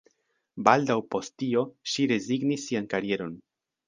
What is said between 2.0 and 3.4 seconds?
rezignis sian karieron.